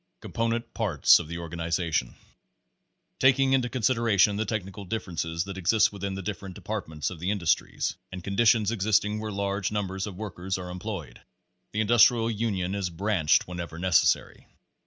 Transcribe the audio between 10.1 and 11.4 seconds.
workers are employed,